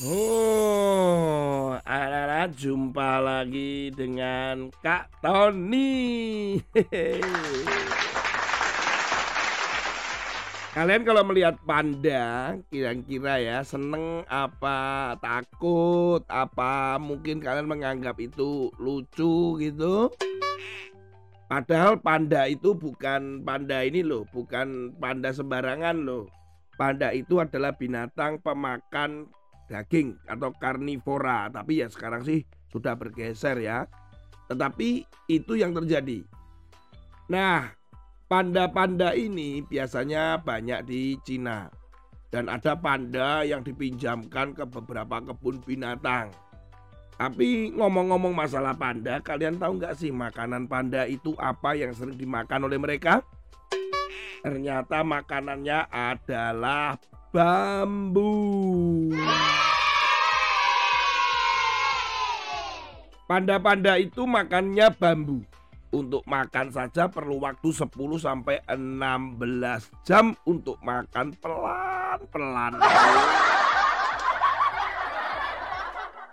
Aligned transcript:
Oh, 0.00 1.76
anak-anak 1.84 2.56
jumpa 2.56 3.20
lagi 3.20 3.92
dengan 3.92 4.72
Kak 4.80 5.12
Tony. 5.20 6.56
Kalian 10.72 11.04
kalau 11.04 11.20
melihat 11.28 11.60
panda, 11.68 12.56
kira-kira 12.72 13.44
ya 13.44 13.60
seneng 13.60 14.24
apa, 14.24 15.20
takut 15.20 16.24
apa, 16.32 16.96
mungkin 16.96 17.44
kalian 17.44 17.68
menganggap 17.68 18.16
itu 18.24 18.72
lucu 18.80 19.60
gitu. 19.60 20.08
Padahal 21.44 22.00
panda 22.00 22.48
itu 22.48 22.72
bukan 22.72 23.44
panda 23.44 23.84
ini 23.84 24.00
loh, 24.00 24.24
bukan 24.32 24.96
panda 24.96 25.28
sembarangan 25.28 26.00
loh. 26.00 26.24
Panda 26.80 27.12
itu 27.12 27.36
adalah 27.36 27.76
binatang 27.76 28.40
pemakan 28.40 29.28
daging 29.70 30.18
atau 30.26 30.50
karnivora, 30.58 31.46
tapi 31.54 31.78
ya 31.78 31.86
sekarang 31.86 32.26
sih 32.26 32.42
sudah 32.74 32.98
bergeser 32.98 33.62
ya. 33.62 33.86
Tetapi 34.50 35.06
itu 35.30 35.52
yang 35.54 35.70
terjadi. 35.70 36.26
Nah, 37.30 37.70
panda-panda 38.26 39.14
ini 39.14 39.62
biasanya 39.62 40.42
banyak 40.42 40.82
di 40.82 41.14
Cina. 41.22 41.70
Dan 42.30 42.50
ada 42.50 42.78
panda 42.78 43.46
yang 43.46 43.62
dipinjamkan 43.62 44.54
ke 44.54 44.66
beberapa 44.66 45.18
kebun 45.22 45.62
binatang. 45.62 46.34
Tapi 47.18 47.74
ngomong-ngomong 47.74 48.32
masalah 48.32 48.74
panda, 48.74 49.18
kalian 49.20 49.58
tahu 49.58 49.82
nggak 49.82 49.98
sih 49.98 50.08
makanan 50.08 50.70
panda 50.70 51.04
itu 51.04 51.34
apa 51.36 51.74
yang 51.76 51.94
sering 51.94 52.16
dimakan 52.16 52.70
oleh 52.70 52.78
mereka? 52.78 53.22
Ternyata 54.40 55.04
makanannya 55.04 55.90
adalah 55.92 56.96
bambu. 57.30 58.34
Panda-panda 63.30 63.94
itu 64.02 64.26
makannya 64.26 64.90
bambu. 64.98 65.46
Untuk 65.90 66.22
makan 66.22 66.70
saja 66.70 67.10
perlu 67.10 67.42
waktu 67.42 67.74
10 67.74 67.90
sampai 68.22 68.62
16 68.70 69.90
jam 70.06 70.38
untuk 70.46 70.78
makan 70.86 71.34
pelan-pelan. 71.42 72.78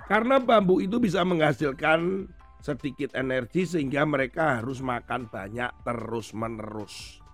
Karena 0.06 0.38
bambu 0.38 0.78
itu 0.78 1.02
bisa 1.02 1.26
menghasilkan 1.26 2.30
sedikit 2.62 3.18
energi 3.18 3.66
sehingga 3.66 4.06
mereka 4.06 4.62
harus 4.62 4.78
makan 4.82 5.26
banyak 5.26 5.74
terus-menerus. 5.82 7.27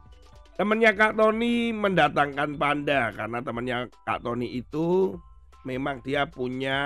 Temannya 0.54 0.92
Kak 0.94 1.18
Tony 1.18 1.74
mendatangkan 1.74 2.62
panda 2.62 3.10
karena 3.10 3.42
temannya 3.42 3.78
Kak 4.06 4.22
Tony 4.22 4.62
itu 4.62 5.18
memang 5.66 6.04
dia 6.06 6.30
punya 6.30 6.78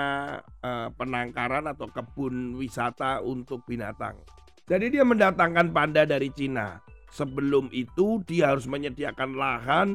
uh, 0.64 0.88
penangkaran 0.96 1.68
atau 1.68 1.84
kebun 1.92 2.56
wisata 2.56 3.20
untuk 3.20 3.68
binatang. 3.68 4.16
Jadi 4.64 4.96
dia 4.96 5.04
mendatangkan 5.04 5.68
panda 5.68 6.08
dari 6.08 6.32
Cina. 6.32 6.80
Sebelum 7.12 7.68
itu 7.72 8.24
dia 8.24 8.56
harus 8.56 8.64
menyediakan 8.64 9.36
lahan 9.36 9.88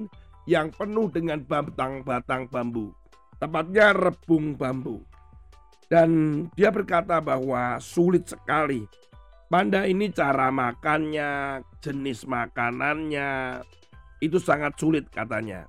yang 0.45 0.69
penuh 0.69 1.09
dengan 1.09 1.41
batang-batang 1.41 2.49
bambu. 2.53 2.93
Tepatnya 3.41 3.93
rebung 3.93 4.53
bambu. 4.53 5.01
Dan 5.89 6.09
dia 6.57 6.69
berkata 6.73 7.21
bahwa 7.21 7.77
sulit 7.77 8.25
sekali. 8.29 8.85
Panda 9.51 9.85
ini 9.85 10.09
cara 10.09 10.49
makannya, 10.49 11.61
jenis 11.83 12.25
makanannya, 12.25 13.61
itu 14.23 14.39
sangat 14.39 14.73
sulit 14.79 15.05
katanya. 15.11 15.67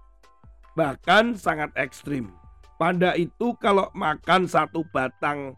Bahkan 0.78 1.36
sangat 1.36 1.74
ekstrim. 1.76 2.30
Panda 2.78 3.14
itu 3.14 3.54
kalau 3.62 3.90
makan 3.94 4.50
satu 4.50 4.82
batang 4.90 5.54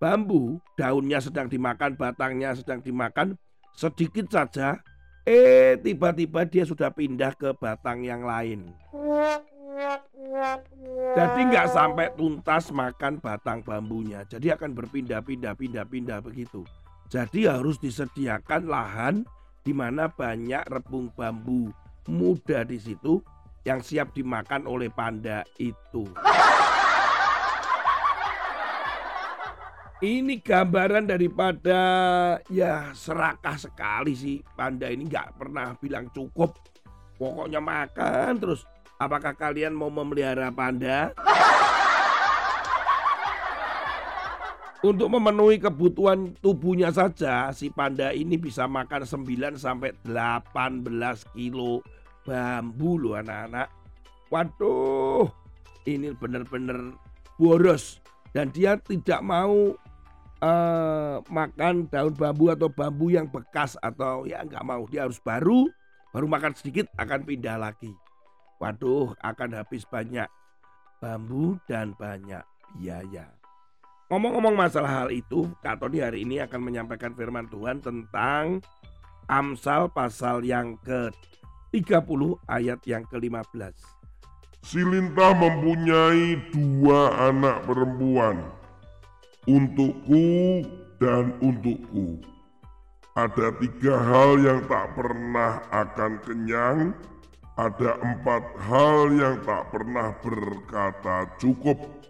bambu, 0.00 0.60
daunnya 0.76 1.20
sedang 1.20 1.48
dimakan, 1.48 1.96
batangnya 1.96 2.56
sedang 2.56 2.80
dimakan, 2.80 3.36
sedikit 3.76 4.28
saja, 4.32 4.80
eh 5.28 5.76
tiba-tiba 5.80 6.48
dia 6.48 6.64
sudah 6.64 6.92
pindah 6.92 7.36
ke 7.36 7.52
batang 7.56 8.04
yang 8.04 8.24
lain. 8.24 8.72
Jadi 11.16 11.40
nggak 11.48 11.68
sampai 11.72 12.12
tuntas 12.16 12.72
makan 12.72 13.20
batang 13.20 13.60
bambunya. 13.64 14.24
Jadi 14.24 14.52
akan 14.52 14.72
berpindah-pindah, 14.72 15.52
pindah-pindah 15.56 16.18
begitu. 16.24 16.64
Jadi 17.06 17.46
harus 17.46 17.78
disediakan 17.78 18.66
lahan 18.66 19.14
di 19.62 19.70
mana 19.70 20.10
banyak 20.10 20.66
rebung 20.66 21.10
bambu 21.14 21.70
muda 22.10 22.66
di 22.66 22.78
situ 22.78 23.22
yang 23.66 23.82
siap 23.82 24.14
dimakan 24.14 24.66
oleh 24.66 24.90
panda 24.90 25.42
itu. 25.58 26.06
Ini 29.96 30.44
gambaran 30.44 31.08
daripada 31.08 31.80
ya 32.52 32.92
serakah 32.92 33.56
sekali 33.56 34.12
sih 34.12 34.38
panda 34.54 34.92
ini 34.92 35.08
nggak 35.08 35.40
pernah 35.40 35.72
bilang 35.78 36.12
cukup. 36.12 36.52
Pokoknya 37.16 37.64
makan 37.64 38.36
terus 38.36 38.68
Apakah 38.96 39.36
kalian 39.36 39.76
mau 39.76 39.92
memelihara 39.92 40.48
panda? 40.48 41.12
Untuk 44.86 45.10
memenuhi 45.10 45.58
kebutuhan 45.58 46.38
tubuhnya 46.38 46.94
saja, 46.94 47.50
si 47.50 47.74
panda 47.74 48.14
ini 48.14 48.38
bisa 48.38 48.70
makan 48.70 49.02
9 49.02 49.58
sampai 49.58 49.90
18 50.06 50.86
kilo 51.34 51.82
bambu 52.22 52.94
loh 52.94 53.18
anak-anak. 53.18 53.66
Waduh, 54.30 55.26
ini 55.90 56.14
benar-benar 56.14 56.94
boros 57.34 57.98
dan 58.30 58.54
dia 58.54 58.78
tidak 58.78 59.26
mau 59.26 59.74
uh, 60.38 61.16
makan 61.34 61.90
daun 61.90 62.14
bambu 62.14 62.54
atau 62.54 62.70
bambu 62.70 63.10
yang 63.10 63.26
bekas 63.26 63.74
atau 63.82 64.22
ya 64.22 64.46
nggak 64.46 64.62
mau 64.62 64.86
dia 64.86 65.02
harus 65.02 65.18
baru 65.18 65.66
baru 66.14 66.30
makan 66.30 66.54
sedikit 66.54 66.86
akan 66.94 67.26
pindah 67.26 67.58
lagi. 67.58 67.90
Waduh, 68.62 69.18
akan 69.18 69.50
habis 69.50 69.82
banyak 69.82 70.30
bambu 71.02 71.58
dan 71.66 71.90
banyak 71.98 72.46
biaya. 72.78 73.45
Ngomong-ngomong 74.06 74.54
masalah 74.54 75.02
hal 75.02 75.10
itu, 75.10 75.50
Kak 75.58 75.82
Tony 75.82 75.98
hari 75.98 76.22
ini 76.22 76.38
akan 76.38 76.62
menyampaikan 76.62 77.10
firman 77.10 77.50
Tuhan 77.50 77.82
tentang 77.82 78.62
Amsal 79.26 79.90
pasal 79.90 80.46
yang 80.46 80.78
ke-30 80.86 82.38
ayat 82.46 82.78
yang 82.86 83.02
ke-15. 83.10 83.74
Si 84.62 84.78
Lintah 84.78 85.34
mempunyai 85.34 86.38
dua 86.54 87.34
anak 87.34 87.66
perempuan, 87.66 88.46
untukku 89.50 90.62
dan 91.02 91.34
untukku. 91.42 92.22
Ada 93.18 93.58
tiga 93.58 93.98
hal 94.06 94.38
yang 94.38 94.62
tak 94.70 94.86
pernah 94.94 95.66
akan 95.74 96.22
kenyang, 96.22 96.94
ada 97.58 97.98
empat 97.98 98.42
hal 98.70 99.10
yang 99.18 99.42
tak 99.42 99.66
pernah 99.74 100.14
berkata 100.22 101.26
cukup. 101.42 102.06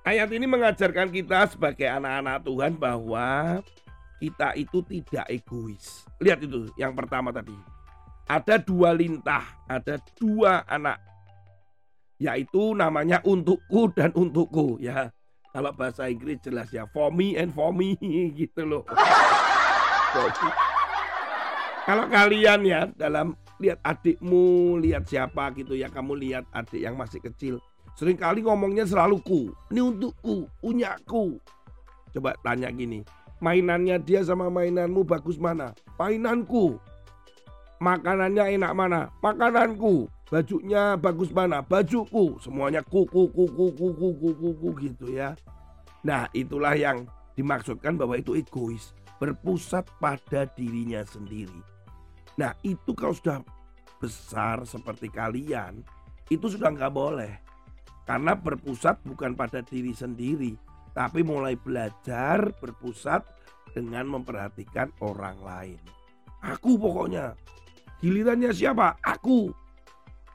Ayat 0.00 0.32
ini 0.32 0.48
mengajarkan 0.48 1.12
kita 1.12 1.44
sebagai 1.52 1.84
anak-anak 1.84 2.40
Tuhan 2.48 2.72
bahwa 2.72 3.60
kita 4.16 4.56
itu 4.56 4.80
tidak 4.80 5.28
egois. 5.28 6.08
Lihat 6.16 6.40
itu 6.40 6.72
yang 6.80 6.96
pertama 6.96 7.28
tadi. 7.28 7.52
Ada 8.24 8.56
dua 8.56 8.96
lintah, 8.96 9.44
ada 9.68 10.00
dua 10.16 10.64
anak. 10.64 10.96
Yaitu 12.16 12.72
namanya 12.72 13.20
untukku 13.28 13.92
dan 13.92 14.08
untukku 14.16 14.80
ya. 14.80 15.12
Kalau 15.52 15.74
bahasa 15.76 16.08
Inggris 16.08 16.40
jelas 16.40 16.72
ya 16.72 16.88
for 16.88 17.12
me 17.12 17.36
and 17.36 17.52
for 17.52 17.68
me 17.68 17.92
gitu 18.40 18.64
loh. 18.64 18.88
Kalau 21.84 22.04
kalian 22.08 22.60
ya 22.64 22.88
dalam 22.96 23.36
lihat 23.60 23.84
adikmu, 23.84 24.80
lihat 24.80 25.04
siapa 25.04 25.52
gitu 25.52 25.76
ya, 25.76 25.92
kamu 25.92 26.16
lihat 26.16 26.44
adik 26.56 26.80
yang 26.80 26.96
masih 26.96 27.20
kecil. 27.20 27.60
Sering 27.98 28.16
kali 28.16 28.40
ngomongnya 28.44 28.88
selalu 28.88 29.20
ku, 29.22 29.40
ini 29.68 29.80
untukku, 29.80 30.48
punyaku. 30.62 31.36
Coba 32.10 32.34
tanya 32.42 32.72
gini, 32.72 33.04
mainannya 33.38 34.00
dia 34.00 34.24
sama 34.24 34.48
mainanmu 34.48 35.04
bagus 35.04 35.36
mana? 35.36 35.76
Mainanku. 36.00 36.80
Makanannya 37.80 38.56
enak 38.60 38.72
mana? 38.76 39.00
Makananku. 39.24 40.08
Bajunya 40.28 40.94
bagus 41.00 41.32
mana? 41.32 41.64
Bajuku. 41.64 42.36
Semuanya 42.40 42.84
ku 42.84 43.08
ku 43.08 43.28
ku 43.32 43.48
ku 43.48 43.66
ku 43.72 43.88
ku 43.96 44.08
ku 44.16 44.30
ku, 44.36 44.48
ku 44.56 44.68
gitu 44.78 45.12
ya. 45.12 45.32
Nah, 46.04 46.28
itulah 46.32 46.76
yang 46.76 47.04
dimaksudkan 47.36 47.96
bahwa 47.96 48.20
itu 48.20 48.36
egois, 48.36 48.92
berpusat 49.20 49.84
pada 50.00 50.48
dirinya 50.56 51.04
sendiri. 51.04 51.60
Nah 52.40 52.56
itu 52.64 52.96
kalau 52.96 53.12
sudah 53.12 53.44
besar 54.00 54.64
seperti 54.64 55.12
kalian, 55.12 55.84
itu 56.32 56.48
sudah 56.48 56.72
nggak 56.72 56.88
boleh. 56.88 57.36
Karena 58.08 58.34
berpusat 58.34 59.02
bukan 59.06 59.36
pada 59.38 59.62
diri 59.62 59.94
sendiri, 59.94 60.56
tapi 60.96 61.22
mulai 61.22 61.54
belajar 61.54 62.50
berpusat 62.58 63.22
dengan 63.70 64.18
memperhatikan 64.18 64.90
orang 65.04 65.38
lain. 65.40 65.80
Aku 66.42 66.80
pokoknya. 66.80 67.36
Gilirannya 68.00 68.50
siapa? 68.50 68.96
Aku. 69.04 69.52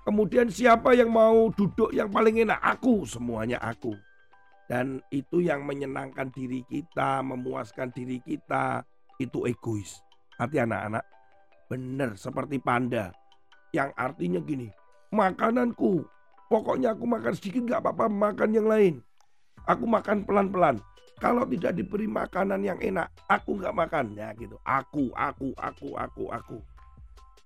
Kemudian 0.06 0.54
siapa 0.54 0.94
yang 0.94 1.10
mau 1.10 1.50
duduk 1.50 1.90
yang 1.90 2.14
paling 2.14 2.46
enak? 2.46 2.62
Aku, 2.62 3.10
semuanya 3.10 3.58
aku. 3.58 3.98
Dan 4.70 5.02
itu 5.10 5.42
yang 5.42 5.66
menyenangkan 5.66 6.30
diri 6.30 6.62
kita, 6.70 7.26
memuaskan 7.26 7.90
diri 7.90 8.22
kita, 8.22 8.86
itu 9.18 9.50
egois. 9.50 9.98
Hati 10.38 10.62
anak-anak, 10.62 11.06
benar 11.70 12.14
seperti 12.18 12.62
panda. 12.62 13.10
Yang 13.74 13.90
artinya 13.98 14.40
gini, 14.46 14.70
makananku, 15.10 16.06
pokoknya 16.48 16.94
aku 16.94 17.06
makan 17.10 17.34
sedikit 17.34 17.62
gak 17.66 17.82
apa-apa 17.86 18.06
makan 18.12 18.50
yang 18.54 18.68
lain. 18.70 18.96
Aku 19.66 19.90
makan 19.90 20.26
pelan-pelan. 20.26 20.78
Kalau 21.16 21.48
tidak 21.48 21.80
diberi 21.80 22.06
makanan 22.12 22.60
yang 22.60 22.76
enak, 22.78 23.08
aku 23.32 23.56
nggak 23.56 23.72
makan. 23.72 24.14
Ya 24.20 24.36
gitu. 24.36 24.60
Aku, 24.68 25.10
aku, 25.16 25.56
aku, 25.56 25.96
aku, 25.96 26.24
aku. 26.28 26.58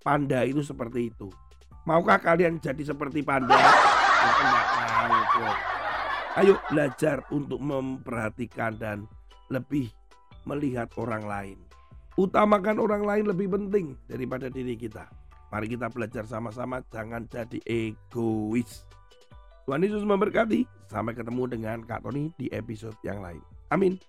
Panda 0.01 0.41
itu 0.43 0.65
seperti 0.65 1.13
itu. 1.13 1.29
Maukah 1.85 2.17
kalian 2.19 2.59
jadi 2.59 2.81
seperti 2.81 3.21
panda? 3.21 3.55
Ayo 6.39 6.59
belajar 6.67 7.23
untuk 7.31 7.59
memperhatikan 7.61 8.75
dan 8.75 9.07
lebih 9.47 9.89
melihat 10.43 10.89
orang 10.97 11.23
lain. 11.25 11.57
Utamakan 12.19 12.83
orang 12.83 13.03
lain 13.05 13.25
lebih 13.31 13.47
penting 13.53 13.95
daripada 14.09 14.51
diri 14.51 14.75
kita. 14.75 15.07
Mari 15.49 15.65
kita 15.65 15.89
belajar 15.89 16.23
sama-sama 16.29 16.85
jangan 16.93 17.25
jadi 17.25 17.57
egois. 17.65 18.85
Tuhan 19.65 19.85
Yesus 19.85 20.05
memberkati. 20.05 20.65
Sampai 20.89 21.13
ketemu 21.13 21.45
dengan 21.45 21.85
Kak 21.85 22.01
Tony 22.01 22.33
di 22.37 22.49
episode 22.49 22.97
yang 23.05 23.21
lain. 23.21 23.41
Amin. 23.69 24.01